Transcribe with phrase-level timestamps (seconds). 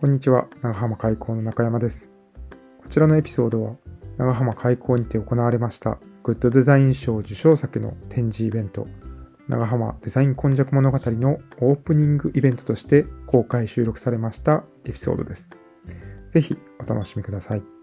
[0.00, 2.10] こんにちは、長浜開港の中山です。
[2.80, 3.76] こちらのエピソードは、
[4.16, 8.88] 長浜開港にて行われました、グッドデザイン賞受賞作の展示イベント、
[9.46, 15.50] 長浜デザイン今昔物語のオープニングイベントとして公開収録されましたエピソードです。
[16.30, 17.79] ぜひお楽しみください。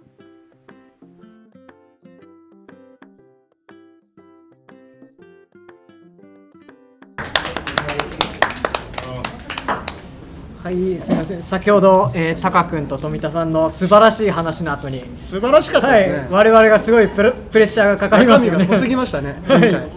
[10.67, 11.43] はい、すみません。
[11.43, 18.59] 先ほど、えー、タカ君と富田さんの素晴らしい話の後に、素晴らしかったはいですね、、我々がすごいプレプレッシャーがかかりますよね。
[18.59, 19.41] 中身が濃すぎましたね。
[19.47, 19.87] 前回、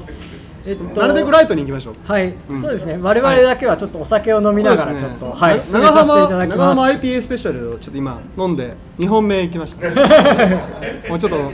[0.64, 1.94] えっとなるべくライトに行きましょう。
[2.04, 2.62] はい、うん。
[2.62, 2.98] そうですね。
[3.02, 6.82] 我々だけはちょっとお酒を飲みながらちょっと、はい、な進めさせてい長浜ただき長浜。
[6.84, 9.88] IPA スペシャルをちょっと今飲んで2本目行きました。
[11.10, 11.52] もうちょっと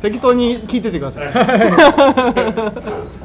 [0.00, 1.26] 適当に聞いててください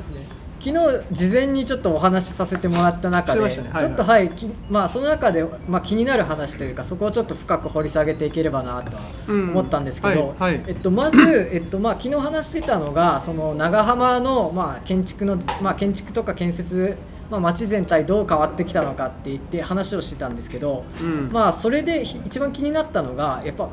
[0.59, 3.47] 昨日事前にちょっとお話しさせてもらった中で、ね。
[3.47, 3.85] はいはい。
[3.85, 11.17] ちょっとはい、きまあその中でまあ気になる話というかそこをちょっと深く掘り下げていければなと思ったんですけど、えっとまず
[11.53, 16.97] えっとまあ昨日話してたのがその長浜のまあ建築のまあ建築とか建設
[17.31, 21.29] まあ街全体どう変わってきたのかって言って話をしてたんですけど、うん。
[21.31, 23.69] まあそれでひ一番気になったのがやっぱ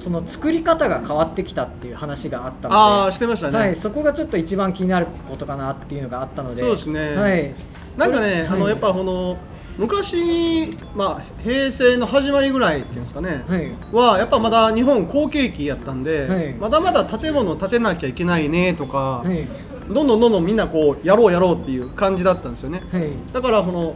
[0.00, 2.80] その作り方が変わってきたっていう話があったので。
[2.80, 7.14] ああしてましたね、はい、そこがちょっと一番気になることかなっていうのがあったのでそうですね。
[7.14, 7.54] はい、
[7.96, 9.38] なんかね、あのやっぱこの
[9.78, 13.72] 昔、まあ、平成の始まりぐらいっていうんですかね、はい。
[13.92, 16.52] はやっぱまだ日本好景気やったんで、はい。
[16.54, 19.46] まだまだ建物建てなきゃいけないねとか、はい。
[19.92, 23.10] どんどんどんどんみんなこうやろうやろうっていう感じだったんですよね、はい。
[23.32, 23.94] だからこの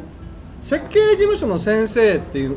[0.64, 2.56] 設計事務所の先生っていう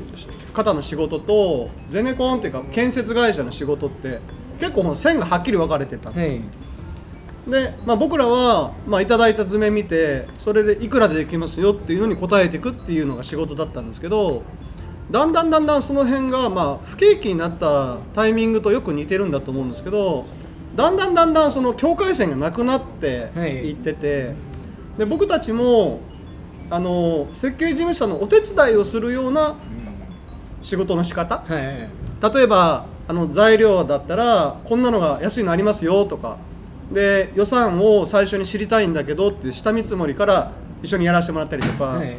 [0.54, 4.22] 方の仕事とゼネコンっていうか建設会社の仕事って
[4.62, 7.64] 結構線がはっきり分かれてたんですよ、はい。
[7.64, 14.44] で、まあ、僕らは、まあ、いただいた図面見てそれでいくらでできますよっていうのに答えていくっていうのが仕事だったんですけど
[15.12, 20.26] だんだんだんだんその辺が、まあ、不景気になったタイミングとよく似てるんだと思うんですけど
[20.78, 23.72] だんだんだんだんその境界線がなくなってはい。
[23.72, 24.34] いってて、
[24.98, 26.00] で僕たちも
[26.70, 29.56] あの設計事務所のお手伝いをするような
[30.62, 31.44] 仕事の仕方？
[31.48, 36.38] はい例えばあの材料だったらこんなのが安いのありますよとか。
[36.92, 40.52] で予算を最初に知りたいんだけどって下見積もりから
[40.82, 42.16] 一緒にやらせてもらったりとか、はい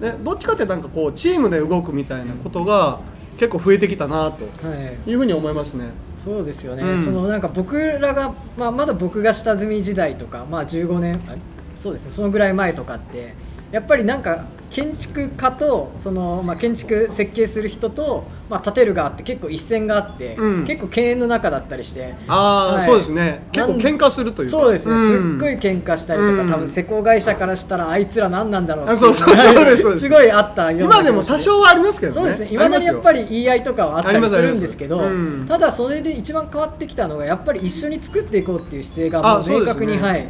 [0.00, 3.00] でどっちかってなんかこうチームで動くみたいなことが
[3.38, 4.74] 結構増えてきたなとは
[5.06, 5.14] いい。
[5.14, 5.90] うふうに思いますね。
[6.22, 6.98] そうですよね、うん。
[6.98, 11.34] そのなんか僕らが、まあ、まだ僕が下積み時代とか、まあ、15年あ
[11.74, 12.10] そうですね。
[12.10, 13.34] そのぐらい前とかって
[13.76, 20.66] やっぱりなんか建築家とその、まあ、建築設計する人と、まあ、建てる側って結構一線があって、うん。
[20.66, 22.14] 結構敬遠の中だったりして。
[22.26, 22.84] ああ、はい。
[22.84, 23.46] そうですね。
[23.52, 24.58] 結構喧嘩するというか。
[24.58, 24.98] そうですね、ん。
[24.98, 26.50] すっごい喧嘩したりとか、うん。
[26.50, 29.94] 多分施工会社からしたらあいつら何なんだろうっていあそうそうそうですそう。
[29.94, 32.20] ですすごいあったような今でも多少はありますけどね。
[32.20, 35.40] そうですね、いまだにやっぱりり言い合いとかはあったりするんですけど、ありますあります。
[35.40, 35.46] うん。
[35.46, 39.86] ただそれで一番変わってきたのが、やっぱり一緒に作っていこうっていう姿勢がもうあそうですね。
[39.86, 40.26] 明確に、はい、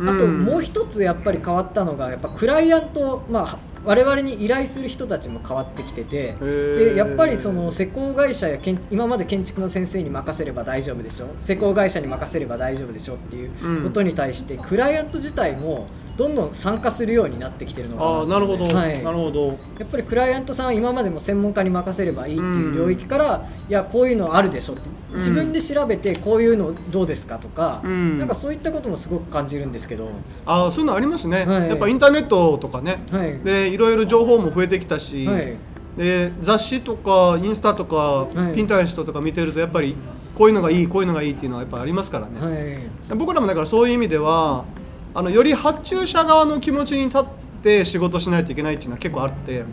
[0.00, 6.94] あとうんもう一つやっぱり変わったのが、やっぱクライアント、まあ、我々に依頼する人たちも変わってきてて、ー。
[6.94, 13.14] でやっぱりその施工会社や建今まで建築の先生に任せれば大丈夫でしょ、施工会社に任せれば大丈夫でしょ？
[13.14, 15.86] っていうことに対して、クライアント自体も
[16.16, 19.02] どんどん参加するようになってきてるのかなああなるほど、はい。
[19.02, 19.46] なるほど。
[19.48, 19.54] や
[19.84, 24.82] っぱりクライアントさんは今までも専門家に任せればいいっていう領域から、いやこういうのあるでしょって。
[25.12, 25.16] うん。
[25.16, 28.18] 自分で調べてこういうのどうですかとか、うん。
[28.18, 30.10] なんかそういったこともすごく感じるんですけど、
[30.46, 31.68] ああそういうのありますね、はい。
[31.68, 33.38] やっぱインターネットとかね、はい。
[33.40, 35.56] でいろいろ情報も増えてきたし、はい。
[35.96, 38.54] で雑誌とかインスタとか、はい。
[38.54, 39.96] ピンタレストとか見てるとやっぱり
[40.36, 43.16] こういうのがいいこういうのがいいっていうのはやっぱありますからね、はい。
[43.16, 44.64] 僕らもだからそういう意味では
[45.14, 47.24] あのより発注者側の気持ちに立っ
[47.62, 49.64] て仕事しないといけないっていうのは結構あって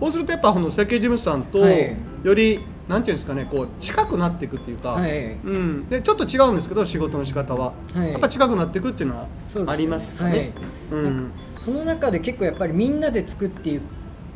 [0.00, 1.96] そうするとやっぱこの設計事務所さんとはい。
[2.22, 5.32] より、なんていうんですかねこう近くなっていくっていうか、はい。
[5.32, 8.12] うん、でちょっと違うんですけど仕事の仕方は、はい。
[8.12, 9.28] やっぱ近くなっていくっていうのは
[9.66, 10.30] ありますかね。
[10.30, 10.52] はい。
[10.90, 11.32] うん。
[11.58, 13.78] その中で結構やっぱりみんなで作ってい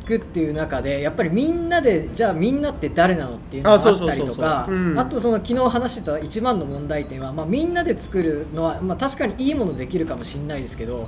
[0.09, 4.99] くっていう中でやっぱりみんなでじゃあみんなって誰なのっていうのがあったりとかうん。
[4.99, 11.07] あとその昨日話してた一番の問題点は、まあ、みんなで作るのは、まあ、確かにいいものできるかもしれないですけど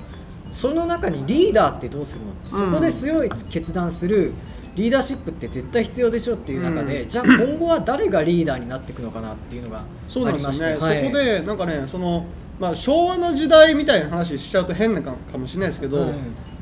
[0.51, 2.71] その中にリーダーってどうするのって、うん。
[2.71, 4.33] そこで強い決断する
[4.75, 7.09] リーダーシップって絶対必要でしょっていう中で、うん。
[7.09, 11.03] じゃあ今後は誰がリーダーになっていくのかなっていうのがそうなんでありますして、よね、はい。
[11.05, 12.25] そこでなんかねその、
[12.59, 16.13] まあ、昭和の時代みたいな話しちゃうと変なかかもしれないですけど、はい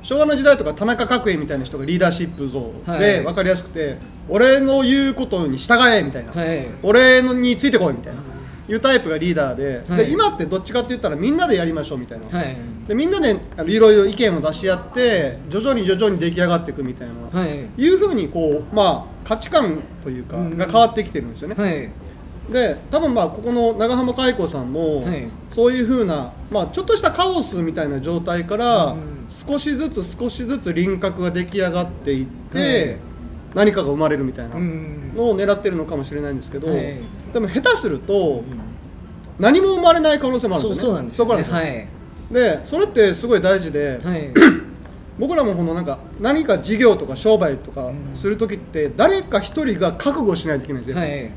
[0.04, 3.00] 昭和の時代とか田中角栄みたいな人がリーダーシップ像はい。
[3.00, 3.98] で分かりやすくて、
[4.28, 6.68] 俺の言うことに従えみたいな、はい。
[6.84, 8.22] 俺のについてこいみたいな。
[8.70, 10.06] いうタイプがリーダーで,、はい。
[10.06, 12.56] で今ってどっちかって言ったらみんなでやりましょうみたいな、はい。
[12.88, 13.36] でみんなで
[13.66, 17.82] いろいろ意見を出し合って徐々に徐々に出来上がっていくみたいな、はい。
[17.82, 20.58] いうふうにこう、まあ、価値観というかうん。
[20.58, 21.56] が変わってきてるんですよね。
[21.56, 21.90] はい
[22.52, 25.28] で多分まあここの長浜海子さんも、はい。
[25.52, 33.10] そういうふうな、まあ、ちょっとしたカオスみたいな状態から、うん少しずつ少しずつ輪郭が出来上がっていって、はい。
[33.54, 36.98] 何かが生まれるみたいなうんのを狙ってるのかもしれないんですけど、はい。
[37.32, 38.44] でも下手すると
[39.38, 40.94] 何も生まれない可能性もあるんそうですよね。
[40.94, 41.88] そうなんですよ、ね、そこなんですよはい。
[42.32, 44.34] でそれってすごい大事で、はい。
[45.20, 48.10] 僕らもこのなんか何か事業とか商売とかうん。
[48.16, 51.32] する時って誰か一人が覚悟しないといけないんですよ、はい。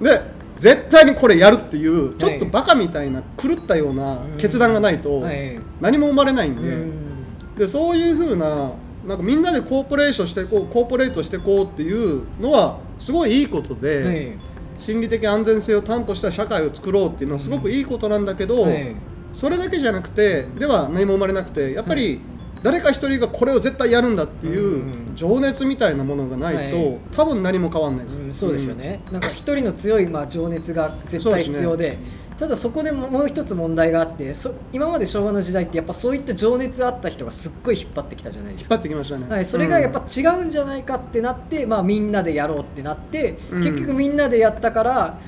[0.00, 0.22] で
[0.58, 5.58] 絶対にこれやるっていうちょっとはいバカみたいな狂ったような決断がないとはい。
[5.80, 7.54] 何も生まれないんで,、うん。
[7.56, 8.72] でそういうふうな
[9.06, 14.32] なんかみんなでコーポレーションしていこうコーポレートしていこうっていうのはすごいいいことで、はい。
[14.78, 18.96] 心理的安全性を担保した社会を作ろうっていうのはすごくいいことなんだけど、はい。
[19.32, 22.20] それだけじゃなくてでは何も生まれなくてやっぱり
[22.64, 26.98] 誰か一人がこれを絶対やるんだっていううん情熱みたいなものがないと、はい。
[27.14, 31.98] 多分何も変わんないです、うん、そうですよね、なんか一人の強いまあ情熱が絶対必要で
[32.38, 38.74] ただそこでももう一つ問題があってそ今まで昭和の時代ってやっぱそういった情熱あった人がすっごい引っ張ってきたじゃないですか。
[38.74, 43.62] 引っ張ってきましたね、はい、それがやっぱうん違うんじゃないかってなって、まあ、みんなでやろうってなって、うん。
[43.62, 45.18] 結局みんなでやったから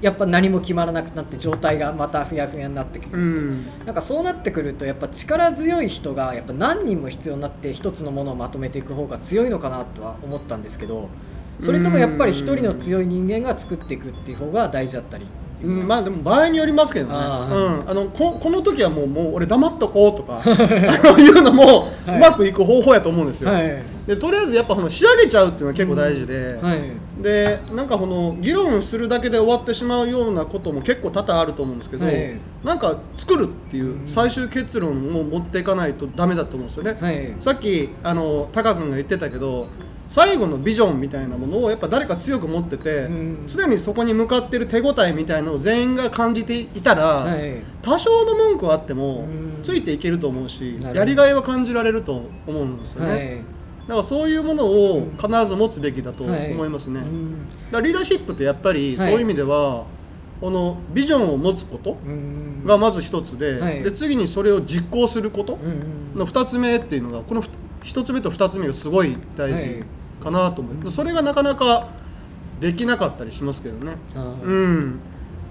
[0.00, 3.66] やっぱ何も決まらなくなって状態がまたふやふやになってくる、うん。
[3.84, 11.08] なんかそうなってくるとやっぱ力強い人がやっぱ何人も必要になって一つのものをまとめていく方が強いのかなとは思ったんですけど
[11.60, 15.26] それともやっぱり一人の強い人間が作っていくっていう方が大事だったり
[15.58, 20.42] っていううんまあでも場合によりますけどね、あうん、あのここの時はもうもう俺黙っとこうとか
[21.20, 23.82] いうのもうはいまくいく方法やと思うんですよ、はい。
[24.06, 26.80] でとりあえずやっぱこの仕上げちゃうっていうのは結構大事で、はい。
[27.22, 32.34] でなんかこの議論するだけで終わってしまうようなことも結構多々あると思うんですけど、はい。
[32.64, 37.34] なんか作るっていう最終結論を持っていかないとダメだと思うんですよね、はい。
[37.40, 39.66] さっきあのタカ君が言ってたけど
[40.08, 43.44] 最後のビジョンみたいなものをやっぱ誰か強く持ってて、うん。
[43.46, 47.62] 常にそこに向かってる手応えみたいなのを全員が感じていたら、はい。
[47.82, 49.62] 多少の文句はあってもうん。
[49.62, 53.36] ついていけると思うしやりがいは感じられると思うんですよね、はい。
[53.36, 53.42] だ
[53.88, 56.52] からそういうものを必ず持つべきだとはい。
[56.52, 57.46] 思いますね、うん。
[57.46, 59.10] だからリーダーシップってやっぱりはい。
[59.10, 59.84] そういう意味では、
[60.40, 62.64] このビジョンを持つことうん。
[62.64, 63.82] がまず一つで,、はい。
[63.82, 67.42] で次にそれを実行することうんの2つ目っていうのがこの
[67.82, 69.62] 1つ目と2つ目がすごい大はい。
[69.62, 69.84] 事
[70.22, 71.88] かなと思う、それがなかなか
[72.60, 73.96] できなかったりしますけどね。
[74.44, 75.00] うん。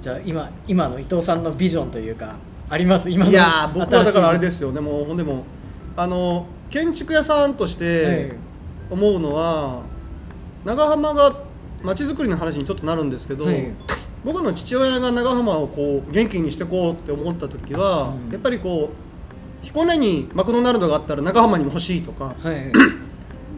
[0.01, 2.35] じゃあ今今の伊藤さんのビジョンというか
[2.69, 3.09] あります？
[3.09, 4.71] 今のいやー僕はだからあれですよ。
[4.71, 5.43] でもでも
[5.95, 7.77] あの建築屋さんとしい。
[7.77, 8.35] て
[8.89, 9.83] 思うのは、
[10.63, 11.41] 長浜が
[11.83, 13.67] 街づくりの話にちょっとなるんですけど、はい。
[14.23, 18.31] 僕の父親が長浜をこう元気にしていこうって思った時は、うん。
[18.31, 22.71] やっぱりこう彦根にマクドナルドがあったら長浜にも欲しいとかはい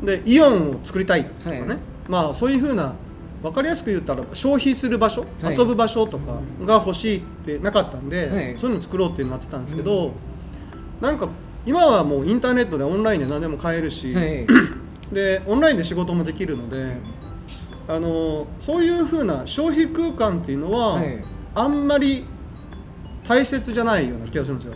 [0.03, 1.77] でイオンを作りたいとかね、はい。
[2.07, 2.93] まあそういうふうな
[3.41, 5.57] 分かりやすく言ったら消費する場所、はい。
[5.57, 8.57] 遊ぶ場所とかが欲しいってなかったんで、はい。
[8.59, 10.13] そういうの作ろうってなってたんですけど、
[11.01, 11.29] なんか
[11.65, 14.47] 今はもうインターネットでオンラインで何でも買えるし、はい。
[15.13, 16.97] でオンラインで仕事もできるので、
[17.87, 21.23] あのそういうふうな消費空間っていうのは、はい。
[21.55, 22.25] あんまり
[23.27, 24.73] 大切じゃないような気がするんですよ。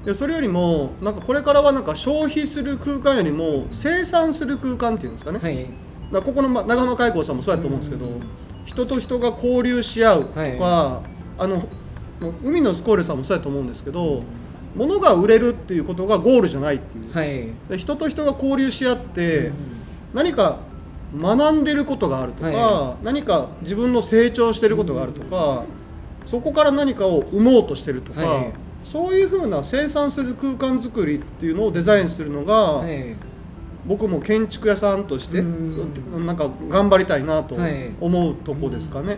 [0.00, 5.66] はいでそれよりもなんかこれからはなんか消費する空間よりも生産する空間っていうんですかね、はい。
[6.12, 8.20] だここのま長浜海溝さんもそうやと思うんですけど、うん。
[8.64, 11.02] 人と人が交流し合うとか、は
[11.36, 11.68] あの
[12.42, 14.22] 海のスコールさんもそうやと思うんですけど
[14.74, 17.48] 物が売れるっていうことがゴールじゃないっていう、はい。
[17.68, 19.54] で人と人が交流し合って、うん。
[20.14, 20.60] 何か
[21.14, 25.64] 学んでることがあるとか、は何か自分の成長してることがあるとか、
[26.24, 28.52] そこから何かを生もうとしてるとか、はい
[28.84, 33.16] そういうふうな生産する空間づくりっていうのをデザインするのが、はい。
[33.86, 36.26] 僕も建築屋さんとしてうん。
[36.26, 37.90] なんか頑張りたいなとはい。
[38.00, 39.16] 思うとこですかね。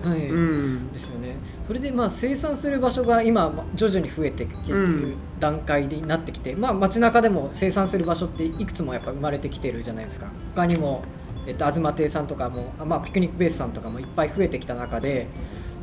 [0.93, 1.37] ですよね。
[1.67, 10.27] それでまあ生産する場所が今ま徐々に増えてきてる段階になってきて、まあ街中でも生産する場所っていくつもやっぱ生まれてきてるじゃないですか。
[10.55, 11.03] 他にも、
[11.47, 15.27] えっと、東亭さんとかも、あまあ、ピクニックベースさんとかもいっぱい増えてきた中で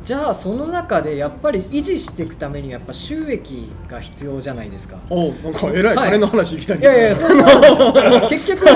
[0.08, 4.98] じゃあその中でやっぱり維持していくためにやっぱ収益が必要じゃないですか。
[5.10, 6.10] おうなんかえらいはい。
[6.12, 8.56] 金の話いきたいいやいやそうそうなんですよ。
[8.56, 8.68] 結局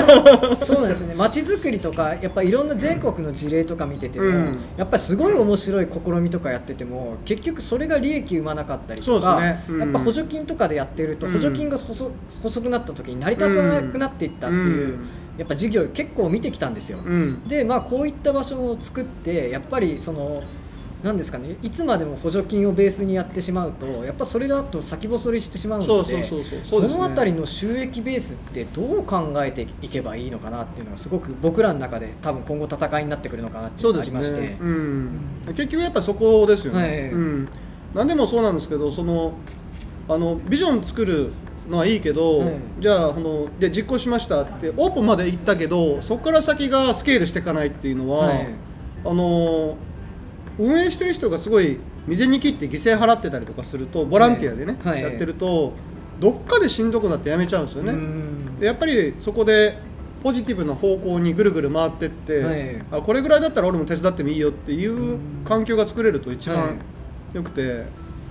[0.63, 1.15] そうなんですよね。
[1.17, 4.57] 街づくりとかやっぱいろんな全国の事例とか見てても、うん。
[4.77, 9.63] やっぱりすごい面白い試みとかやってても結局それが利益生まなかったりとか、ね。
[9.67, 9.79] うん。
[9.79, 11.33] やっぱ補助金とかでやってると、うん。
[11.33, 12.11] 補助金が細
[12.43, 15.05] 細くなった時に成り立たなくなっていったっていう、うん。
[15.39, 16.99] やっぱ事業結構見てきたんですよ。
[17.03, 17.43] うん。
[17.47, 20.43] でまあこういった場所を作ってやっぱりその
[21.03, 26.23] なんですかねいつまでも補助金をベースにやってしまうとやっぱそれだと先細りしてしまうので
[26.63, 37.09] そのあたりの収益ベースってどう考えていけばいいのかなっていうのがすごく僕らの中で多分今後戦いになってくるのかなっていうのがありまして、うん、結局やっぱそこですよね、はい。
[37.11, 37.49] うん、
[37.93, 39.33] 何でもそうなんですけどその
[40.07, 41.33] あのビジョン作る
[41.69, 42.51] のはいいけど、はい。
[42.79, 48.47] じゃあこので実行しましたってオープンまで行ったけどそこから先がスケールしていかないっていうのは、はい。
[49.05, 49.75] あの
[50.59, 55.01] 運営してる人がすごい未然に切って犠牲払ってたりとかするとボランティアでね、はい。
[55.01, 55.73] やってると
[56.19, 57.91] どっかでしんどくなってやめちゃうんですよね。
[57.91, 58.59] うん。
[58.59, 59.77] でやっぱりそこで
[60.21, 62.75] ポジティブな方向にぐるぐる回ってって、はい。
[62.91, 66.57] あこれぐらいだったら俺も手伝ってもいいよっていう環境が作れると一はい。
[66.57, 66.79] 番
[67.33, 67.85] よくて、や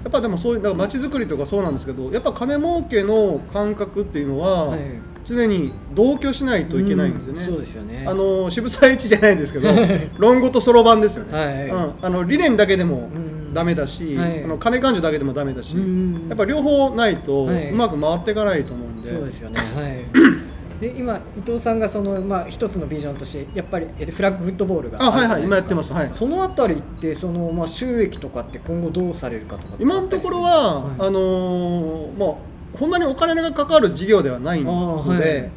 [0.09, 4.81] っぱでもそういうだから街づくりとかそうなんですけどやっぱ金儲けの感覚っていうのは、はい
[5.25, 7.41] 常に同居しないといけないんですよね。
[7.41, 8.05] うんそうですよね。
[8.07, 9.69] あの渋沢一じゃないんですけど
[10.19, 13.43] 論語とそろばんですよね、はいうん、あの理念だけでもうん。
[13.53, 14.45] ダメだし、はい。
[14.45, 16.27] あの金勘定だけでもダメだし、うん。
[16.29, 17.71] やっぱ両方ないとはい。
[17.71, 19.61] うまく回っていかないと思うんで、そうですよね。
[19.61, 20.05] はい。
[20.81, 25.45] で今伊藤さんがその、まあ、一つのビジョンとしてやっぱりえフラッグフットボールがあはいはい。
[25.45, 25.93] 今やってます。
[25.93, 26.11] はい。
[26.13, 30.95] そのあたりってその、まあ、収益とかって今後どうされるかとか今のところは、はい。
[30.99, 35.51] あのーもうこんなにお金がかかる事業ではないので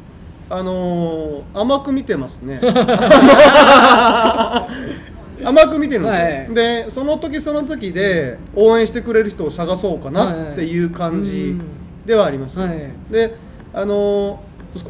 [0.48, 2.60] あ,、のー甘く見てますね。
[5.44, 6.54] 甘く見てるんですよ、はい。
[6.54, 11.56] でその時その時で応援してくれる人を探そうかなっていう感じ
[12.06, 12.90] ではあります、はい。
[13.10, 13.34] で
[13.74, 14.36] あのー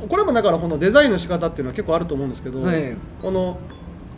[0.09, 2.97] これもだからこのデザインの仕方っていうのは結構あると思うんですけど、はい。
[3.23, 3.57] この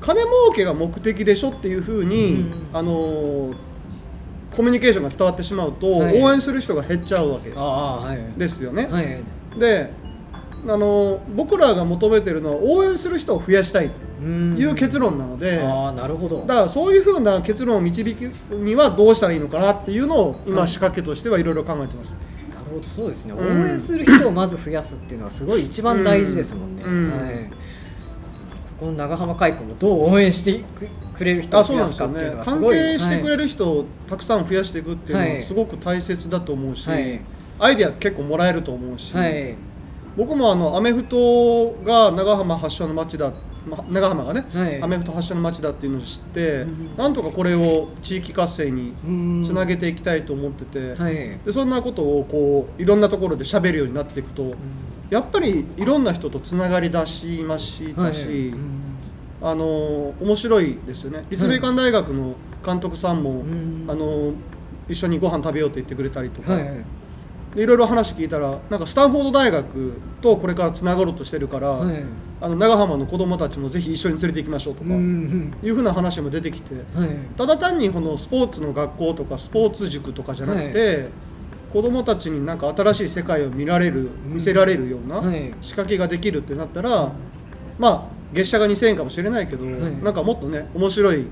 [0.01, 2.53] 金儲けが目的でしょっていうふうに、うん。
[2.73, 3.55] あのー
[4.55, 6.23] コミュニケーションが伝わってしまうと、はい。
[6.23, 7.51] 応援する人が減っちゃうわけ。
[8.39, 8.87] ですよね。
[8.91, 9.19] はい。
[9.59, 9.93] で
[10.67, 16.41] あのー僕らが求めてるのは応援する人を増やしたいという結論なので、ああなるほど。
[16.41, 18.23] だからそういうふうな結論を導く
[18.55, 20.69] にはどうしたらいいのかなっていうのを今はい。
[20.69, 22.17] 仕掛けとしてはいろいろ考えてます。
[22.51, 23.63] なるほどそうですね、うん。
[23.63, 27.11] 応援する人をまず増やすっていうのはすごい一番大事ですもんね、うん。
[27.11, 27.51] はい、
[28.81, 30.89] この長浜開港もどう応援してく
[31.25, 35.43] れる人を増やすかっていうのはす関ごい係してくれる、る人をたくさん増やしていくっていうのははい。
[35.43, 37.21] すごく大切だと思うし、はい。
[37.59, 39.33] アイデア結構もらえると思うし、はい。
[39.33, 39.55] はい
[40.17, 43.33] 僕もあのアメフトが長浜発祥の町だ
[43.69, 44.83] ま長浜がね、はい。
[44.83, 51.15] アメフト発祥の町だっていうのを知って、うんなんとかこれを地域活性にうんつなげていきたいと思ってて、はい。
[51.15, 54.55] でそんなことをこういろんなところで喋るようになっていくと、
[55.09, 58.49] やっぱりいろんな人とつながり出しましたし、はい。
[58.49, 58.88] うん
[59.41, 61.25] あの面白いですよね。
[61.31, 63.85] 立命館大学の監督さんも、ん。
[63.89, 64.33] あの
[64.89, 66.85] 一緒にご飯食べようって言ってくれたりとか、はい
[67.55, 72.05] でいろいろ話聞いたらなんかスタンフォード大学とこれからつながろうとしてるから、はい。
[72.41, 77.09] あの長浜の子どもたちもぜひ一緒に連れて行きましょうとか、うんいうふうな話も出てきてはい。
[77.37, 81.09] ただ単にこのスポーツの学校とかスポーツ塾とかじゃなくて、
[81.73, 85.55] 子どもたちになんか新しい世界を見られる見せられるようなはい。
[85.63, 87.13] 仕掛けができるってなったら、
[87.79, 89.69] まあ月謝が2000円かもしれないけど、い。
[90.03, 91.27] なんかもっとね面白い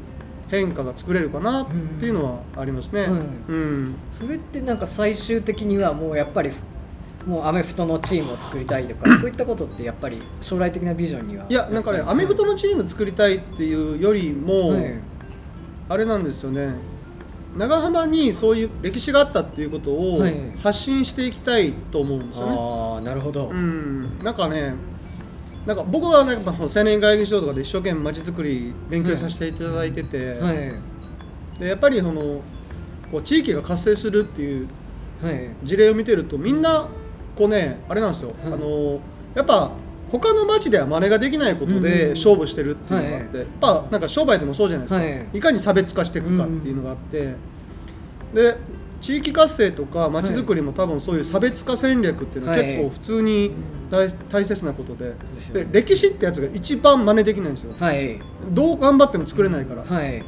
[0.49, 3.03] 変化が作れるかなっていうのはありますね。
[3.03, 3.15] はいう
[3.53, 3.95] ん。
[4.13, 6.53] それってなんか最終的にはもうやっぱり
[7.27, 11.47] もうアメフトのチームを作りたいとか そういったことってやっぱり将来的なビジョンには。
[11.49, 14.95] いやなんかねアメフトのチーム作りたいっていうよりも、はい。
[15.89, 16.75] あれなんですよね。
[17.57, 20.35] 長浜にそういう歴史があったっていうことをはい。
[20.63, 22.57] 発信していきたいと思うんですよね。
[22.59, 24.75] ああなるほど、うん、なんかね
[25.67, 30.73] なんか僕はなんか青年会議所とかで一生懸命まちづくり勉強させていただいてて、はい。
[31.59, 32.41] でやっぱりその
[33.11, 34.69] こう地域が活性するっていう
[35.23, 35.51] はい。
[35.65, 36.89] 事例を見てるとみんな
[37.35, 38.53] こうねあれなんですよ、はい。
[38.53, 39.01] あの
[39.35, 39.73] やっぱ
[40.13, 45.39] 他の町では真似ができないことうんで勝負してるっていうのがあって、はやっぱなんか商売でもそうじゃないですか、はい。
[45.39, 47.35] い、かに差別化していくかっていうのがあって、
[48.33, 48.57] で
[49.07, 53.53] 地域活性とか町づくりも多分そういう差別化戦略っていうのははい結構普通に
[53.89, 55.15] 大大切なことで,、
[55.53, 57.75] で歴史ってやつが一番真似できないんですよ。
[57.79, 58.19] はい。
[58.51, 60.25] どう頑張っても作れないから、はい。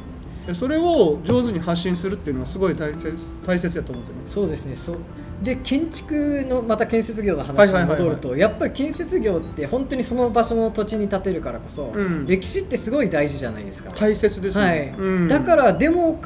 [0.47, 4.29] でそれを上手に発信するっていうのはすごい大切大切だと思うんですよね。
[4.29, 4.75] そうですね。
[4.75, 4.97] そう。
[5.43, 12.25] で建築のまた建設業のはい話に戻るとやっぱり建設業って本当にその場所の土地に建てるからこそ、うん。
[12.25, 14.87] 歴史ってすごい大事じゃないですか、大切ですね、はい。
[14.97, 15.27] うん。
[15.27, 16.21] だからでも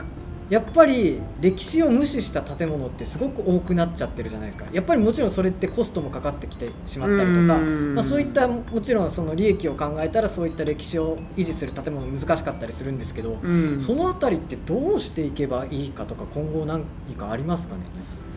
[0.54, 4.66] やっぱり歴史を無視した建物ってすごく多くなっちゃってるじゃないですか。
[4.72, 7.96] やっぱりもちろんそれってコストもかかってきてしまったりとか、うん。
[7.96, 13.82] まあ、そういったもちろんその利益を考えたらそういった歴史を維持する建物難しかったりするんですけど、うん。
[13.82, 16.84] そのあたりってどうしていけばいいかとか今後何
[17.18, 17.82] かありますかね？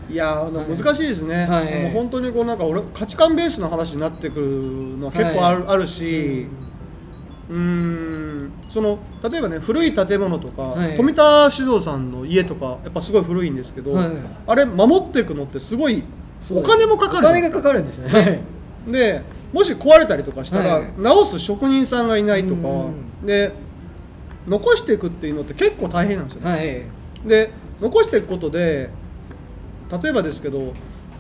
[0.09, 1.83] いや難しいですね、はい。
[1.83, 8.53] もう本当にこうなんか俺価値観ベースの話になってくるのは結構ある,、あるし、うーん。
[8.69, 10.97] その例えばね古い建物とか、はい。
[10.97, 14.11] 富田酒造さんの家とかやっぱすごい古いんですけど、はい。
[14.47, 16.03] あれ守っていくのってすごい
[16.51, 18.09] お金もかかるお金がかかかるんですね。
[18.09, 18.21] は
[18.89, 19.23] いで
[19.53, 20.85] もし壊れたりとかしたら、はい。
[20.99, 23.27] 直す職人さんがいないとかうん。
[23.27, 23.53] で
[24.47, 27.29] 残していくっていうのって結構大変なんですよ、ねはい。
[27.29, 27.51] で
[27.81, 28.91] 残していくことで
[30.03, 30.73] 例えばですけど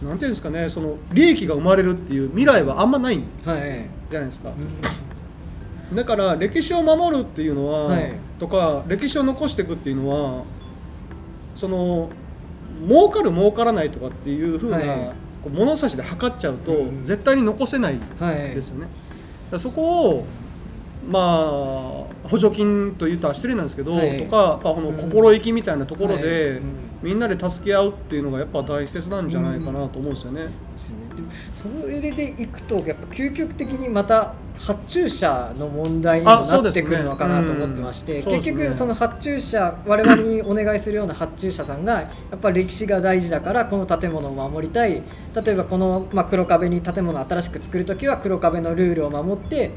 [0.03, 3.19] なんていうんですかねその利益が生まれるっていう未来はあんまない。
[3.19, 3.55] じゃ
[4.21, 4.69] ないですか、うん
[5.93, 8.15] だから歴史を守るっていうのは、はい。
[8.39, 10.45] とか歴史を残していくっていうのは
[11.55, 12.11] その
[12.87, 15.13] 儲かる儲からないとかっていうふうな、はい。
[15.49, 18.37] 物差しで測っちゃうと、うん絶対に残せないはい。
[18.55, 18.83] ですよね。
[18.83, 18.93] だか
[19.53, 20.27] らそこを
[21.09, 24.25] まあ補助金と言ったら失礼なんですけど、はい。
[24.25, 26.23] とかやっぱこの心意気みたいなところはい。
[26.23, 30.47] で、うんみんなで助け合うっていうのがやっぱ大切なんじゃないかなと思うんですよね。
[30.47, 30.97] ですね。
[31.15, 38.53] でもそれでいくとやっぱ究極的にまた発注者の問題にもなってくるのかなと思ってまして、うんそうですね。
[38.53, 45.01] 結局その発注者我々にお願いするような発注者さんがやっぱり歴史が大事だからこの建物を守りたい。
[45.45, 49.71] 例えばこの、まあ、黒壁に建物を新しく作る時は黒壁のルールを守って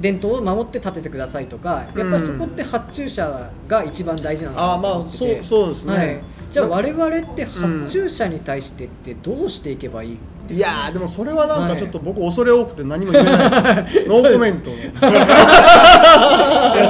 [0.00, 5.96] 伝統を守って建ててくださいとかやっぱりそこって発注者が一番大事なのかなとあまあ思ってて、そうそうですね。
[5.96, 6.20] はい、
[6.54, 13.34] じゃあな我々って発注者に対してってどうしていけばいいですいやーでもそれはなんかちょっと僕恐れ多くて何も言えない。
[14.06, 14.70] ノーコメント。
[14.70, 14.86] いや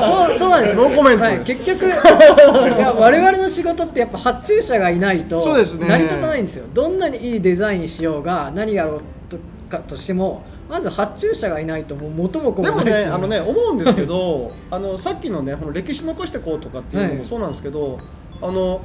[0.06, 0.76] そうそうなんです。
[0.76, 6.66] よノーコメントはい、結局 いや我々の仕事ってやっぱ発注者がいないと成り立たないんですよ。
[6.75, 9.38] どんなにいいデザインしようが何やろうと
[9.71, 13.06] かとしてもまず発注者がいないともう元も子でももないっていう。
[13.06, 17.99] ねあのね思うんですけどあのさっきのねこの歴史残してこうとかっていうのもそうなんですけど、
[18.42, 18.83] あの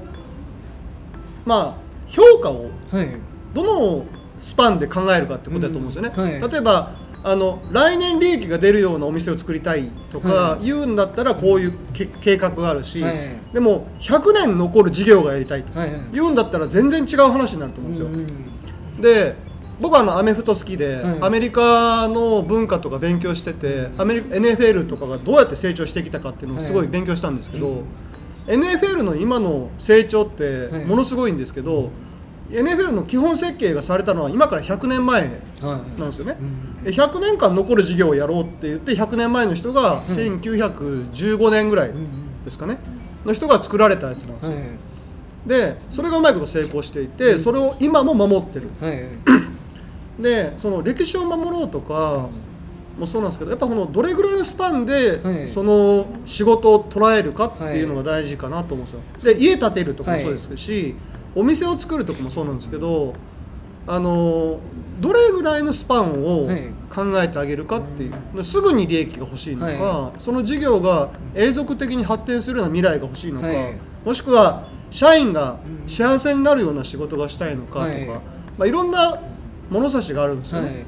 [1.49, 1.75] まあ
[2.07, 3.09] 評価をはい。
[3.53, 4.05] どの
[4.39, 6.51] スパンで考えるかってことだと思うんですよね、うんはい。
[6.51, 6.91] 例えば
[7.23, 13.15] あの来年利益が出るようなお店を作りたいとかは言うんだったらこういうけ計画があるし、はい。
[13.51, 15.71] でも100年残る事業がやりたいと
[16.13, 19.35] 言うんだったら全然違う話になると思うんですよ、うんで
[19.81, 21.17] 僕はあのアメフト好きで、はい。
[21.21, 27.79] アメリカの文化とか勉強しててアメリカ NFL とかがどうやって成長してきたかっていうのをすごい勉強したんですけど、はい
[28.49, 30.85] NFL の今の成長ってはい。
[30.85, 31.91] ものすごいんですけど、
[32.49, 35.21] NFL の基本設計がされたのは今から100年前
[35.61, 35.99] はい。
[35.99, 36.37] なんですよね。
[36.39, 36.43] う。
[36.43, 36.83] ん。
[36.83, 40.11] で100年間残る事業をやろうって言って100年前の人がい。
[40.11, 42.79] 1915年ぐらいうんですかね。
[43.25, 44.55] の人が作られたやつなんですよ。
[44.55, 44.63] はい。
[45.47, 48.69] でそれがうまいこと成功していてそれを今も守ってる。
[48.81, 49.07] はい。
[50.21, 52.29] でその歴史を守ろうとか
[52.99, 55.47] もそうなんですけどやっぱこのどれぐらいのスパンではい。
[55.47, 59.33] その仕事を捉えるかっていうのが大事かなと思うんですよ。
[59.33, 60.95] で家建てるとかもそうですし、
[61.35, 63.13] お店を作るとかもそうなんですけど
[63.87, 64.59] あの
[64.99, 66.73] どれぐらいのスパンをはい。
[66.89, 73.75] 考えてあげるかっていう、すぐに利益が欲しいのか、はその事業が永続的に発展するような未来が欲しいのか、はい。
[74.03, 75.89] もしくは社員がうん。
[75.89, 78.21] 幸せになるような仕事がしたいのかとか、
[78.57, 79.21] まあ、いろんな
[79.69, 80.85] 物差しがあるんですよはい、ね。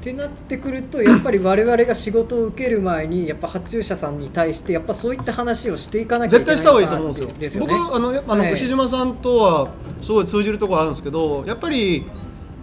[0.00, 7.28] ってなってくるとやっぱり我々が仕事を受ける前にやっぱ発注者さんに対してやっぱそういった話をしていかなきゃいけない絶対した方がいいと思うんですよ。
[7.38, 7.74] ですよね。
[7.74, 8.52] 僕あのあの、はい。
[8.52, 12.06] 牛島さんとはすごい通じるところあるんですけど、やっぱり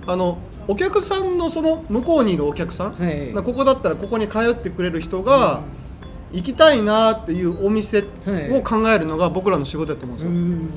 [0.07, 3.31] あのお客さんのその向こうにいるお客さん、はい。
[3.33, 5.61] ここだったらここに通ってくれる人が
[6.31, 10.35] 行きたいなっていうお店を考えるのが僕らの仕事だと思うんですうよ。
[10.35, 10.69] ん。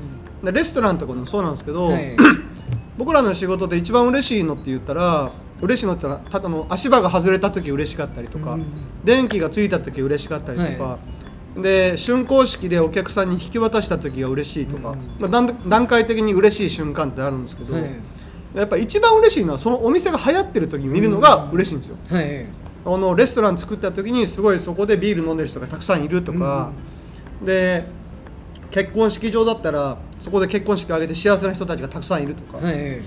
[0.43, 2.15] でレストランとかでもそうなんですけど、はい。
[2.99, 8.65] 僕らの仕事で一番嬉しいのって言ったら嬉しいのってたらたあの足場が外れた時嬉しかったりとか、うん
[9.03, 10.99] 電気がついた時嬉しかったりとか、は
[11.55, 17.83] で竣工式でお客さんに引き渡した時が嬉しいとか、うんまあ、段段階的に嬉しい瞬間ってあるんですけど、はい。
[18.53, 21.97] やっぱ一番嬉しいのはそのお店が流行ってる時に見るのが嬉しいんですよ。
[22.09, 22.45] はい。
[22.85, 26.71] あのレストラン作った時にすごいそこでビール飲んでる人がたくさんいるとか、
[27.43, 27.85] で
[28.69, 33.01] 結婚式場だったらそこで結婚式を挙げて幸せな人たちがたくさんいるとか、はい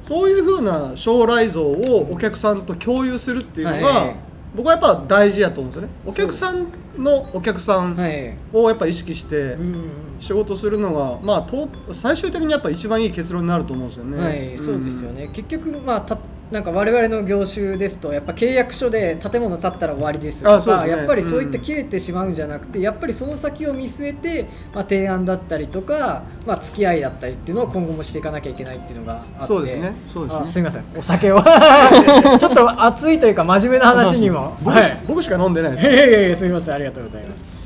[0.00, 4.16] そういう風な将来像をお客さんと共有するっていうのが、はい。
[4.54, 5.88] 僕はやっぱ大事やと思うんですよね。
[6.06, 8.34] お客さんのお客さんはい。
[8.52, 9.90] をやっぱ意識してうん。
[10.20, 14.18] 仕事するのが、まあと最終的にやっぱ一番いい結論になると思うんですよね。
[14.18, 14.58] はい、ん。
[14.58, 15.30] そうですよね。
[15.32, 16.18] 結局まあた
[16.50, 20.90] なんか我々の業種ですとやっぱ契約書で建物建ったら終わりですとか、ね。
[20.90, 29.46] やっぱりそういった切れてしまうんじゃなくて、やっぱりその先を見据えて、まあ、提案だったりとか、まあ、付き合いだったりっていうのを今後もしていかなきゃいけないっていうのがあって。
[29.46, 29.94] そうですね。
[30.10, 30.42] そうですね。
[30.42, 30.84] あすみません。
[30.96, 31.42] お酒を。
[31.44, 34.56] ちょっと熱いというか真面目な話にも。
[34.62, 35.00] 僕,、はい。
[35.06, 35.86] 僕しか飲んでないです。
[35.86, 36.74] いやいやいやすみません。
[36.74, 37.58] ありがとうございます。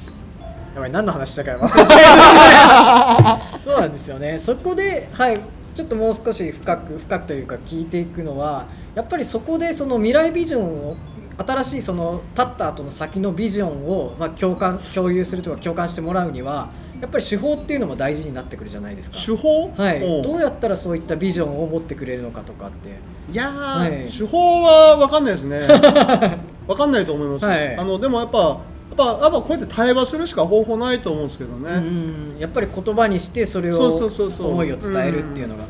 [0.74, 3.60] やばい何の話したか忘れちゃいました。
[3.70, 4.38] そうなんですよね。
[4.38, 5.38] そこではい
[5.74, 10.96] ちょっともう少し深く深くというか聞いていくのはやっぱりそこでその未来ビジョンを
[11.38, 19.16] 新しいその立った後の先のビジョンを、まあ、共感共有するとか共感してもらうにはやっぱり手法っていうのも大事になってくるじゃないですか。
[19.16, 19.72] 手法？
[19.72, 22.90] はい、どうやったらそういったビジョンを持ってくれるのかとかって。
[23.32, 24.08] いやー、はい。
[24.08, 25.66] 手法は分かんないですね。
[26.68, 27.76] 分かんないと思います、はい。
[27.76, 28.56] あのでもやっぱや
[28.92, 32.36] っぱやっぱこうやって対話するしか方法ないと思うんですけどね、うん。
[32.38, 34.50] やっぱり言葉にしてそれをそうそうそうそう。
[34.50, 35.64] 思いを伝えるっていうのが、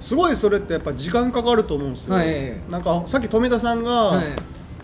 [0.00, 2.52] すごいそれってやっぱ時間かかると思うんですよ、はい。
[2.70, 4.24] なんかさっき富田さんが、はい。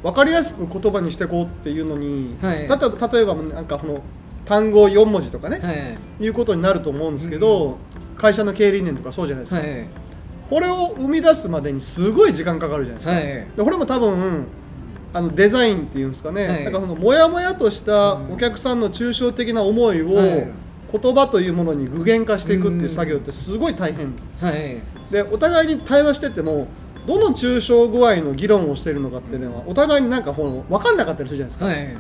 [0.03, 2.67] 分かりやすく言葉にしていこうっていうのに、はい。
[2.67, 4.03] だったら例えばなんかこの
[4.47, 5.73] 単語4文字とかね、は
[6.21, 6.25] い。
[6.25, 7.77] い、うことになると思うんですけど、
[8.17, 9.87] 会社の経営理念とかそうじゃないですか、はい。
[10.49, 13.23] これを生み出すまでにすごい時間かかるじゃないですか、はい。
[13.57, 14.47] でこれも多分
[15.13, 16.65] あのデザインっていうんですかね、はい。
[16.65, 20.51] なんかそのモヤモヤとしたお客さんの抽象的な思いをはい。
[20.93, 24.13] 言葉というものに具現化していくっていう作業ってすごい大変。
[24.41, 24.79] はい。
[25.13, 26.67] でお互いに対話してても
[27.07, 31.97] どの抽象具合の議論をしているのかっていうのはお互いになんか分かんなかったりするじゃないですか、はい。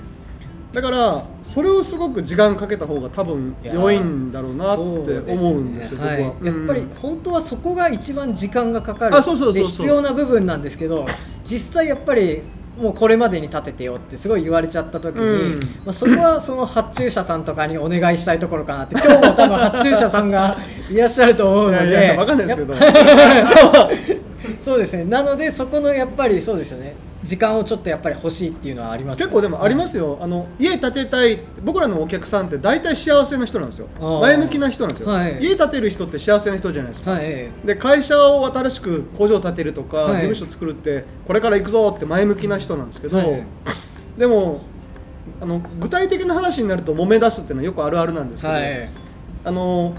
[0.73, 6.88] だからそれをすごく時間かけた方が多分良いんだろうなって思うんですよねはい僕は、やっぱりうん。
[6.94, 11.07] 本当はそこが一番時間がかかる必要な部分なんですけど
[11.44, 12.42] 実際やっぱり
[12.78, 15.61] もうこれまでに立ててよってすごい言われちゃった時に、うん。
[15.85, 20.56] まあ、そこはその発注者さんとかにお願いしたいところかなって 今日も多分発注者さんが
[20.90, 22.74] いらっしゃると思うのでいやいや分かんないですけど。
[24.64, 25.04] そうですね。
[25.04, 33.88] なのでそこのやっぱりそうですよね時間をちょっとやっぱり欲しいっていうのはありますよ結構でもありますよ、あの家建てたい僕らのお客さんって大体幸せな人なんですよ。
[34.22, 35.38] 前向きな人なんですよ、はい。
[35.42, 37.50] 家建てる人って幸せな人じゃないですか、はい。
[37.64, 40.12] で会社を新しく工場を建てるとか、はい。
[40.14, 43.44] 事務所作るってこれから行くぞって前向きな人なんですけど、はい。
[44.16, 44.62] でも
[45.42, 48.88] あの具体的な話になると揉め出すっていうのはよくあるあるなんですけど、はい。
[49.44, 49.94] あの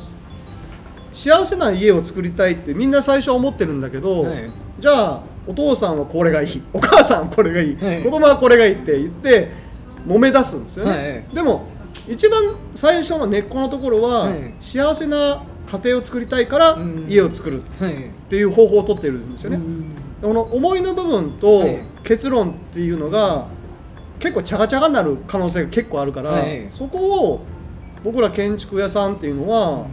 [1.14, 4.50] 幸せな家を作りたいってみんな最初は思ってるんだけど、はい。
[4.80, 6.62] じゃあお父さんはこれがいい。
[6.74, 8.04] お母さんはこれがいい、はい。
[8.04, 9.52] 子供はこれがいいって言って
[10.08, 11.36] 揉め出すんですよね、はい。
[11.36, 11.68] でも
[12.08, 14.54] 一番最初の根っこのところは、はい。
[14.62, 17.06] 幸せな家庭を作りたいからうん。
[17.10, 17.94] 家を作るはい。
[17.94, 19.96] っていう方法を取ってるんですよね、うん。
[20.22, 21.80] この思いの部分とはい。
[22.04, 23.48] 結論っていうのが
[24.20, 26.70] 結構チャガチャガになる可能性が結構あるから、はい。
[26.72, 27.46] そこを
[28.04, 29.86] 僕ら建築屋さんっていうのは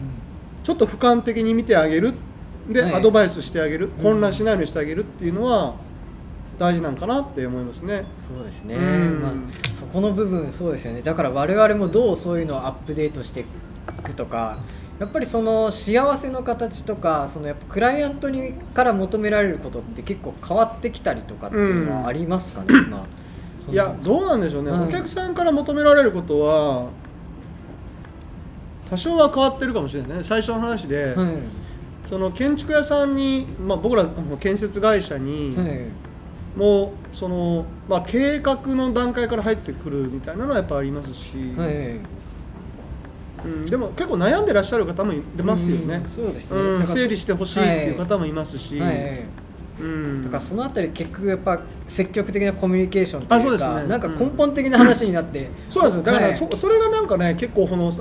[0.65, 2.15] ちょっと俯瞰的に見てあげる
[2.69, 2.95] で、はい。
[2.95, 3.91] アドバイスしてあげるん。
[4.03, 5.75] 混乱しないようにしてあげるっていうのは
[6.59, 8.05] 大事なんかなって思いますね。
[8.19, 9.21] そうですね、うん。
[9.23, 9.33] まあ、
[9.75, 11.03] そこの部分そうですよね。
[11.03, 13.45] だから我々もどうそういうのをアップデートしてい
[14.03, 14.59] くとか
[14.99, 23.07] やっぱりその幸せの形とかそのやっぱクライアントにから求められることって結構変わってきたりとかっていうのはありますかね、 今。
[23.61, 23.75] その。
[23.75, 24.89] いやどうなんでしょうね、はい。
[24.89, 26.89] お客さんから求められることは
[28.91, 30.25] 多少は変わってるかもしれないですね。
[30.25, 31.27] 最初の話で、はい
[32.05, 35.87] その建築屋さんに、まあ、僕らあの建設会社に、はい。
[36.57, 42.01] もうその、まあ、計画の段階から入ってくるみたいなのはやっぱありますし、はい。
[43.45, 45.97] うん、でも結構悩んでらっしゃる方もいますよね。
[45.97, 49.25] うん、そうですね、うんだから整理してほしいっていう方もいますし、はいはい
[49.81, 53.89] うん、だからそのあたり結局やっぱ積極的なコミュニケーションというかあそうですね。
[53.89, 56.03] なんか根本的な話になって、そうなんですよ。
[56.05, 56.35] だからはい。
[56.35, 57.93] そ,、それがなんかね結構この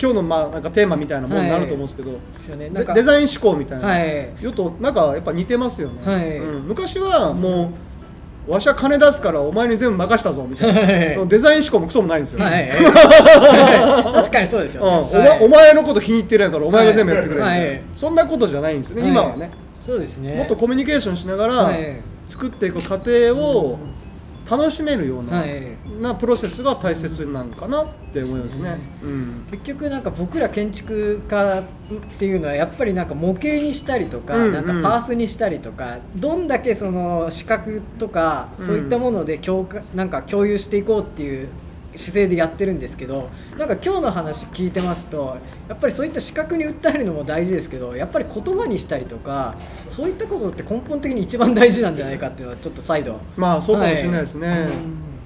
[0.00, 2.70] 今日のまあなんかテーマみたいなものになると思うんですけど、ですよね。
[2.70, 4.32] なんかでデザイン思考みたいな、はい。
[4.40, 6.38] よとなんかやっぱ似てますよね、はい。
[6.38, 7.72] うん、昔はも
[8.48, 11.28] うわしは金出すからお前に全部任したぞみたいな、はい。
[11.28, 12.68] デザイン思考もクソもないんですよ、はい、
[14.14, 15.24] 確かにそうですようん。
[15.24, 17.82] ね、お前お前のこと気に入ってるやからお前が全部やってくれみたいな、はい。
[17.94, 19.10] そんなことじゃないんですよね、はい。
[19.10, 19.50] 今はね
[19.86, 20.34] そうですね。
[20.34, 22.02] もっとコミュニケーションしながらはい。
[22.26, 23.78] 作っていく過程を
[24.50, 25.76] 楽しめるような,、はい。
[26.02, 28.78] なプロセスが大切なのかなって思いますね。
[29.00, 29.46] うん。
[29.52, 31.62] 結局なんか僕ら建築家っ
[32.18, 38.66] ていうのはやっぱりなんか模型にしたりとか、なんかパースにしたりとかどんだけその視覚とかうん。
[38.66, 41.48] そういったもので共感なんか共有していこうっていう
[41.96, 45.36] 姿勢でやってるんですけどなんか今日の話聞いてますと
[45.68, 49.56] やっぱりそういった視覚に訴えるのも大事ですけどやっぱり言葉にしたりとか
[49.88, 54.48] そういったことって根本的に一番大事なんじゃないかっていうのはちょっと再度まあそうかもしれないですね。
[54.48, 54.68] はい。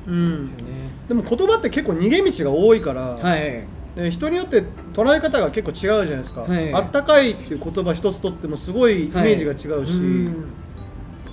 [0.08, 0.46] うん。
[0.46, 3.64] ですよねでも言葉って結構逃げ道が多いから、はい。
[3.96, 6.72] で人によって捉え方が結構違うじゃないですか、はい。
[6.72, 10.52] あったかいっていう言葉一つとってもすごいイメージが違うし、ん。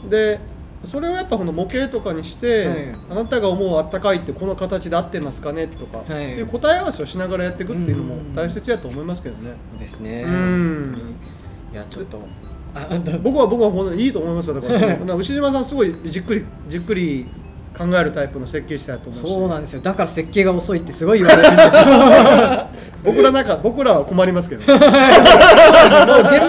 [0.09, 0.39] で
[0.85, 2.95] それをやっぱこの模型とかにして、はい。
[3.11, 6.45] あなたが思うあったかいってこの形で合ってますかねとか、はい。
[6.45, 10.25] 答え合わせをしながらやっていくっていうのもうん大切やと思いますけどね、ですね。
[11.73, 12.19] いやちょっと。
[13.23, 14.61] 僕は僕は本当にいいと思いますよ。
[14.61, 14.67] だか
[15.05, 17.25] ら牛島さんすごいじっくりじっくり
[17.75, 19.27] 考えるタイプの設計士だと思うし。
[19.27, 19.81] そうなんですよ。
[19.81, 21.81] だから設計が遅いってすごい言われるんですよ
[23.03, 24.65] 僕らなんか僕らは困りますけど。
[24.67, 24.87] もう現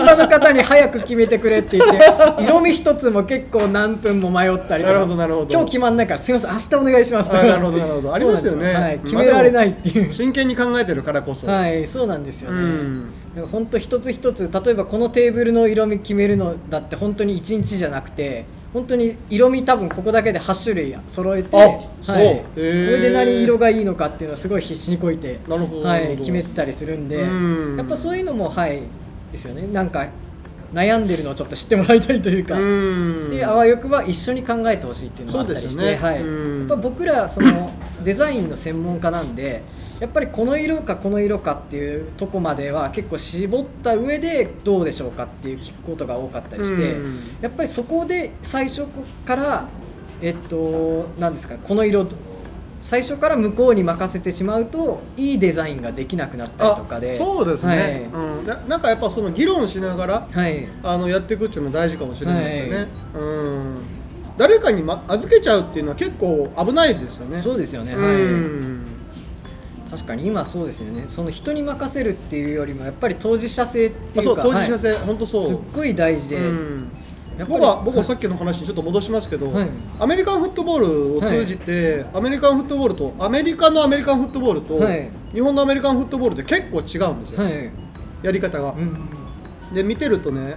[0.06, 1.98] 場の方に早く決めてくれって言って
[2.42, 4.94] 色味一つも結構何分も迷ったりとか。
[4.94, 5.46] なるほどなるほど。
[5.50, 7.30] 今日決まんないからすみません明日お願いします。
[7.32, 8.14] あなるほどなるほど。
[8.14, 8.66] ありますよね。
[8.66, 13.14] はい、まあ決められないっていう、 真剣に考えてるからこそ、はいそうなんですよね、うん
[13.51, 27.77] 本当一つ一つ例えばこのテーブルの色味決めるのだって本当に1日じゃなくて本当に色味多分ここだけで8種類揃えてはい、れで何色がいいのかっていうのをすごい必死にこいてはい、決めたりするんでうん。
[27.79, 28.83] やっぱそういうのもはい
[29.33, 29.67] ですよね。
[29.67, 30.09] なんか
[30.73, 32.57] 悩んでるのをちょっと知ってもらいたいというか。
[32.57, 33.31] うん。
[33.31, 35.97] であわよくば一緒に考えてほしいっていうのもあったりして、ね。
[35.97, 36.59] はい、うん。
[36.61, 37.71] やっぱ僕らその
[38.04, 39.62] デザインの専門家なんで
[40.00, 47.20] やっぱりこの色かこの色かっていうとこまでは結構絞った上でどうでしょうかっていう聞くことが多かったりして、うん。
[47.40, 48.87] やっぱりそこで最初
[49.26, 49.68] から
[50.20, 52.06] えっと何ですかこの色
[52.80, 57.16] 最初から向こうに任せてしまうといいデザインができなくなったりとかで。
[57.16, 63.82] そうですね、うん、ななんかやっぱその議論しながらはい、はいあのやっていくっていうのは大事かもしれないですよね、うん
[64.38, 67.42] 誰かに、ま、預けちゃうっていうのは結構危ないですよね。
[67.42, 68.16] そうですよね、うはい。
[68.16, 68.87] ん
[69.90, 71.05] 確かに今そうですよね。
[71.09, 75.42] その人に任せるっていうよりもやっぱり当事者性っていうか当事者性、本当そう。
[75.42, 76.88] はいすっごい大事で、うん。
[77.48, 79.68] 僕は僕はさっきの話にちょっと戻しますけど、はい。
[79.98, 85.09] アメリカンフットボールを通じて、アメリカンフットボールとアメリカのアメリカンフットボールと、はい。
[85.33, 87.70] 日本のアメリカンフットボールって結構違うんですよ、はい、
[88.22, 89.09] やり方が、うん
[89.72, 90.57] で見てるとね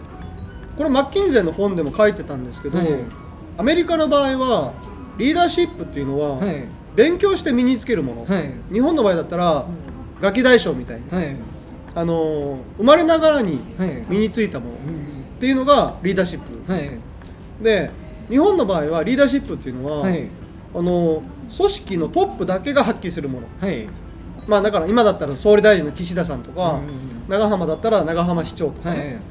[0.77, 2.87] これマッキンゼーの本でも書いてたんですけど、はい
[3.57, 4.73] アメリカの場合は
[5.17, 6.63] リーダーシップっていうのは、はい。
[6.95, 8.51] 勉強して身につけるもの、はい。
[8.71, 9.65] 日本の場合だったら
[10.19, 11.35] ガキ大将みたいに、はい。
[11.95, 14.05] あのー生まれながらにはい。
[14.09, 15.39] 身についたものっうん。
[15.39, 16.89] ていうのがリーダーシップ、はい。
[17.61, 17.91] で
[18.29, 20.27] 日本の場合はリーダーシップっていうのは、はい。
[20.73, 21.21] あの
[21.55, 23.47] 組織のトップだけが発揮するもの。
[23.59, 23.87] はい。
[24.47, 29.21] まあだから今だったら総理大臣の岸田さんとか、うん長浜だったら長浜市長とかはね、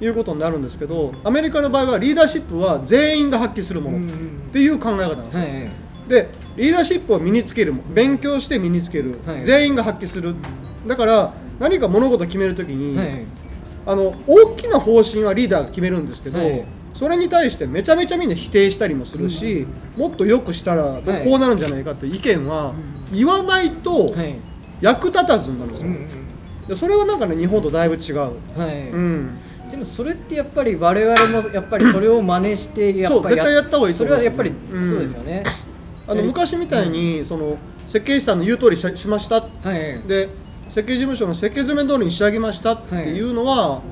[0.00, 5.70] いい、うことになるんですけどアメリカの場合はリーダーシップは全員が発揮するものっうんていう考え方なんですよ、はい
[6.06, 10.36] でリーダーシップを身につける勉強して身につける、はい全員が発揮する。
[10.86, 13.24] だから何か物事を決めるときに、はい
[13.84, 19.66] あの大きな方針はリーダーが決めるんですけど、はいそれに対してめちゃめちゃみんな否定したりもするし、
[19.98, 21.28] もっと良くしたらこはい。
[21.28, 22.72] うなるんじゃないかっていう意見は
[23.12, 24.36] 言わないとはい。
[24.80, 26.08] 役立たずになるんですよ、うん
[26.68, 28.30] でそれはなんかね日本とだいぶ違う、は
[28.66, 28.90] い。
[28.90, 29.38] うん、
[29.70, 34.90] でもそれってやっぱり我々もやっぱりそれを真似してやっぱりそう絶対やった方がいいとそ思いますれはやっぱりうん。
[34.90, 35.42] そうですよね、
[36.06, 39.40] あの昔みたいに、その設計士さんの言う通りししました。
[39.40, 40.08] はい。
[40.08, 40.28] で
[40.68, 43.82] 設計事務所の設計図面通りに仕上げましたっていうのは、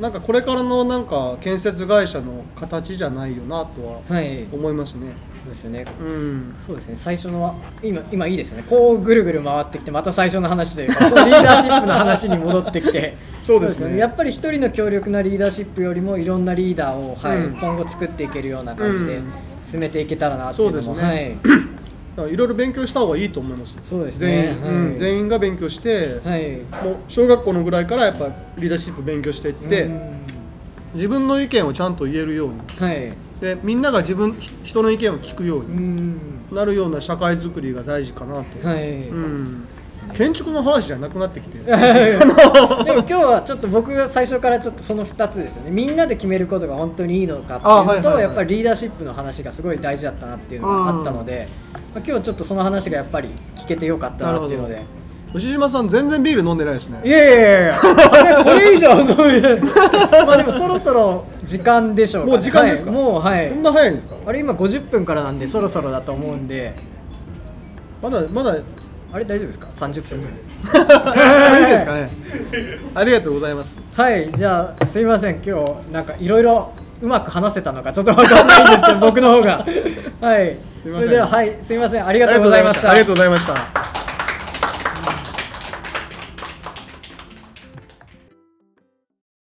[0.00, 4.46] なんかこれからのなんか建設会社の形じゃないよなとははい。
[4.52, 5.00] 思いますね。
[5.00, 5.86] そうですよね。
[6.00, 6.96] うん、そうですね。
[6.96, 8.64] 最初の今今いいですよね。
[8.68, 13.16] こうぐるぐる回ってきてまた最初の話というかそのリーダーシップの話に戻ってきて。
[13.42, 13.96] そうですね。
[13.96, 17.54] やっぱり一人の強力なリーダーシップよりもいろんなリーダーを、はいうん。
[17.54, 19.24] 今後作っていけるような感じでうん。
[19.66, 21.38] 進めていけたらなっていうのもそうですね。
[22.16, 23.76] だからいろいろ勉強した方がいいと思います。
[23.88, 24.90] そうです全員、ねうん。
[24.90, 26.58] はい全員が勉強して、はい。
[26.84, 30.00] もう小学校のぐらいからやっぱリーダーシップ勉強していって、うん。
[30.94, 32.54] 自分の意見をちゃんと言えるように。
[32.78, 36.20] はいでみんなが自分ひ人の意見を聞くよううにん。
[36.52, 39.68] なるような社会づくりが大事かなと、はい、うん、
[40.14, 45.70] 建築の話じゃなくなってきて でも今日はちょっと僕が最初からちょっとその2つですよね。
[45.70, 51.48] みんなで決めることが本当にいいのかっていうのと、はいはいやっぱりリーダーシップの話がすごい大事だったなっていうのがあったので、
[51.94, 54.99] まあ、今日ちょっとその話がやっぱり聞けてよかったなっていうので。
[55.32, 57.00] 牛島さん全然ビール飲んでないですね。
[57.04, 58.44] いやいやいやいや。
[58.44, 59.60] これ以上飲め
[60.26, 62.90] まあでもそろそろ時間でしょうもう時間ですか？
[62.90, 63.00] はい。
[63.00, 63.50] もうはい。
[63.50, 64.16] こんな早いんですか？
[64.26, 66.74] あれ今50分からなんでそろそろだと思うんで。
[68.02, 68.56] まだまだ。
[68.56, 68.62] い
[69.12, 70.20] あれ大丈夫ですか？30分。
[71.62, 72.10] いですかね？
[72.94, 73.78] ありがとうございます。
[73.96, 74.30] はい。
[74.36, 75.40] じゃあすいません。
[75.44, 79.64] 今日なんかいろいろうまく話せたのかちょっとわかんないんですけど僕の方が。
[80.20, 80.56] はい。
[80.82, 81.08] すいません。
[81.08, 81.56] それでははい。
[81.62, 82.06] すいません。
[82.06, 82.90] ありがとうございました。
[82.90, 83.99] ありがとうございました